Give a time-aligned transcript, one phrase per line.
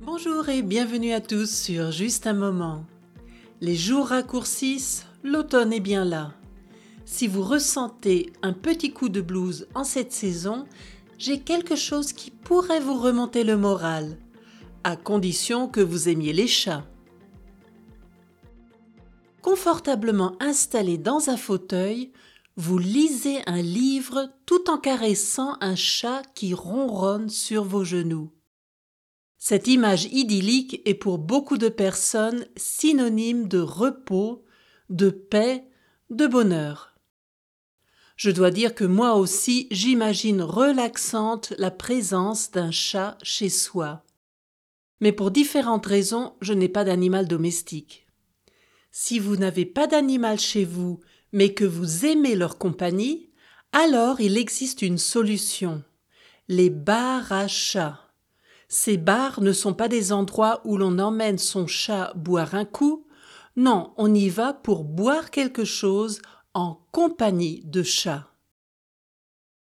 [0.00, 2.84] Bonjour et bienvenue à tous sur Juste un moment.
[3.60, 6.32] Les jours raccourcissent, l'automne est bien là.
[7.04, 10.66] Si vous ressentez un petit coup de blues en cette saison,
[11.18, 14.16] j'ai quelque chose qui pourrait vous remonter le moral,
[14.84, 16.84] à condition que vous aimiez les chats.
[19.42, 22.12] Confortablement installé dans un fauteuil,
[22.56, 28.32] vous lisez un livre tout en caressant un chat qui ronronne sur vos genoux.
[29.36, 34.44] Cette image idyllique est pour beaucoup de personnes synonyme de repos,
[34.88, 35.68] de paix,
[36.08, 36.94] de bonheur.
[38.16, 44.02] Je dois dire que moi aussi j'imagine relaxante la présence d'un chat chez soi.
[45.00, 48.06] Mais pour différentes raisons, je n'ai pas d'animal domestique.
[48.90, 51.00] Si vous n'avez pas d'animal chez vous,
[51.36, 53.28] mais que vous aimez leur compagnie,
[53.72, 55.84] alors il existe une solution.
[56.48, 58.00] Les bars à chats.
[58.68, 63.06] Ces bars ne sont pas des endroits où l'on emmène son chat boire un coup,
[63.54, 66.22] non, on y va pour boire quelque chose
[66.54, 68.30] en compagnie de chats.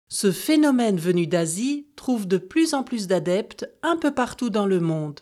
[0.09, 4.79] Ce phénomène venu d'Asie trouve de plus en plus d'adeptes un peu partout dans le
[4.79, 5.21] monde.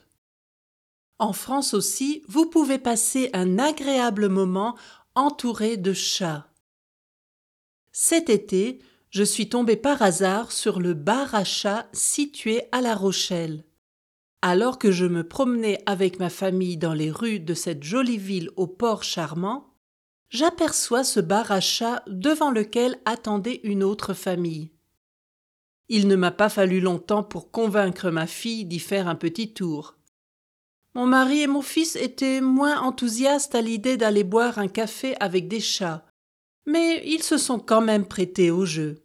[1.17, 4.75] En France aussi, vous pouvez passer un agréable moment
[5.15, 6.47] entouré de chats.
[7.93, 12.95] Cet été, je suis tombé par hasard sur le bar à chats situé à La
[12.95, 13.63] Rochelle.
[14.41, 18.49] Alors que je me promenais avec ma famille dans les rues de cette jolie ville
[18.57, 19.73] au port charmant,
[20.29, 24.71] j'aperçois ce bar à chat devant lequel attendait une autre famille.
[25.87, 29.95] Il ne m'a pas fallu longtemps pour convaincre ma fille d'y faire un petit tour.
[30.95, 35.49] Mon mari et mon fils étaient moins enthousiastes à l'idée d'aller boire un café avec
[35.49, 36.05] des chats,
[36.65, 39.03] mais ils se sont quand même prêtés au jeu.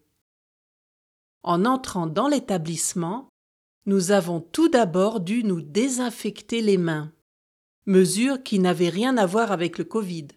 [1.43, 3.29] En entrant dans l'établissement,
[3.87, 7.11] nous avons tout d'abord dû nous désinfecter les mains,
[7.87, 10.29] mesure qui n'avait rien à voir avec le Covid.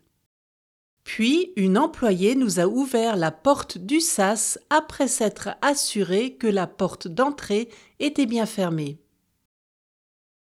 [1.04, 6.66] Puis une employée nous a ouvert la porte du sas après s'être assurée que la
[6.66, 9.03] porte d'entrée était bien fermée.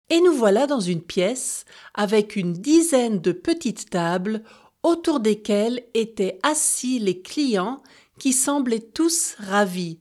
[0.10, 4.44] Et nous voilà dans une pièce avec une dizaine de petites tables
[4.84, 7.82] autour desquelles étaient assis les clients
[8.20, 10.00] qui semblaient tous ravis.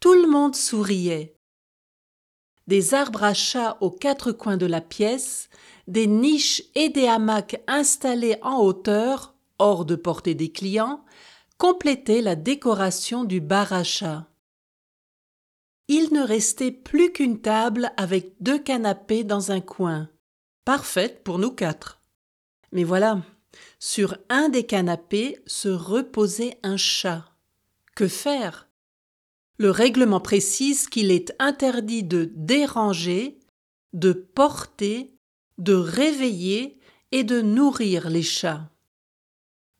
[0.00, 1.34] Tout le monde souriait.
[2.66, 5.48] Des arbres à chat aux quatre coins de la pièce,
[5.86, 11.04] des niches et des hamacs installés en hauteur hors de portée des clients,
[11.58, 14.26] complétait la décoration du bar à chat.
[15.88, 20.08] Il ne restait plus qu'une table avec deux canapés dans un coin,
[20.64, 22.02] parfaite pour nous quatre.
[22.72, 23.22] Mais voilà,
[23.78, 27.24] sur un des canapés se reposait un chat.
[27.94, 28.68] Que faire?
[29.58, 33.38] Le règlement précise qu'il est interdit de déranger,
[33.92, 35.14] de porter,
[35.58, 36.78] de réveiller
[37.12, 38.68] et de nourrir les chats.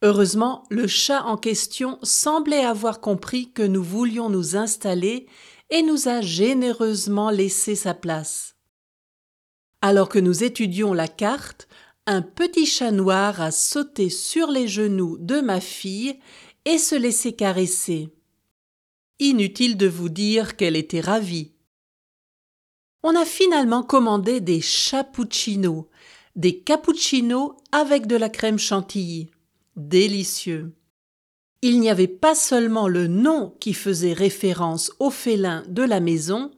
[0.03, 5.27] Heureusement, le chat en question semblait avoir compris que nous voulions nous installer
[5.71, 8.57] et nous a généreusement laissé sa place.
[9.83, 11.69] Alors que nous étudions la carte,
[12.07, 16.19] un petit chat noir a sauté sur les genoux de ma fille
[16.65, 18.09] et se laissait caresser.
[19.19, 21.53] Inutile de vous dire qu'elle était ravie.
[23.03, 25.87] On a finalement commandé des cappuccinos,
[26.35, 29.31] des cappuccinos avec de la crème chantilly
[29.77, 30.75] délicieux.
[31.63, 36.51] Il n'y avait pas seulement le nom qui faisait référence au félin de la maison,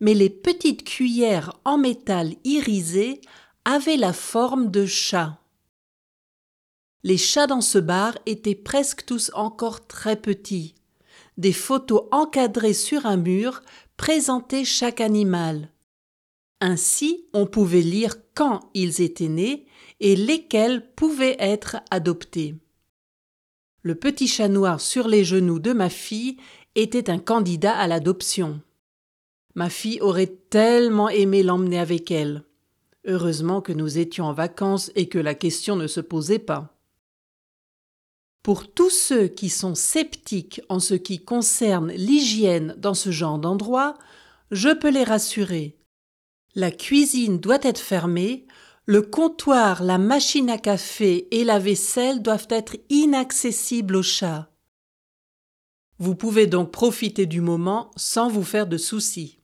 [0.00, 3.20] mais les petites cuillères en métal irisé
[3.64, 5.40] avaient la forme de chats.
[7.02, 10.74] Les chats dans ce bar étaient presque tous encore très petits.
[11.36, 13.62] Des photos encadrées sur un mur
[13.96, 15.70] présentaient chaque animal.
[16.60, 19.66] Ainsi, on pouvait lire quand ils étaient nés
[20.00, 22.54] et lesquels pouvaient être adoptés.
[23.86, 26.38] Le petit chat noir sur les genoux de ma fille
[26.74, 28.60] était un candidat à l'adoption.
[29.54, 32.42] Ma fille aurait tellement aimé l'emmener avec elle.
[33.04, 36.76] Heureusement que nous étions en vacances et que la question ne se posait pas.
[38.42, 43.96] Pour tous ceux qui sont sceptiques en ce qui concerne l'hygiène dans ce genre d'endroit,
[44.50, 45.76] je peux les rassurer.
[46.56, 48.48] La cuisine doit être fermée,
[48.86, 54.48] le comptoir, la machine à café et la vaisselle doivent être inaccessibles aux chats.
[55.98, 59.40] Vous pouvez donc profiter du moment sans vous faire de soucis.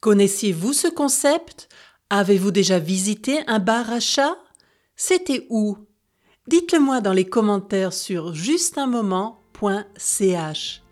[0.00, 1.68] Connaissiez-vous ce concept?
[2.08, 4.38] Avez-vous déjà visité un bar à chats?
[4.96, 5.78] C'était où?
[6.48, 10.82] Dites-le moi dans les commentaires sur justunmoment.ch.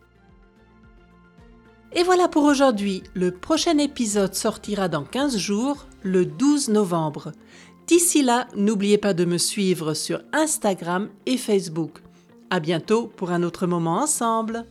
[1.95, 3.03] Et voilà pour aujourd'hui.
[3.15, 7.33] Le prochain épisode sortira dans 15 jours, le 12 novembre.
[7.87, 12.03] D'ici là, n'oubliez pas de me suivre sur Instagram et Facebook.
[12.51, 14.67] À bientôt pour un autre moment ensemble.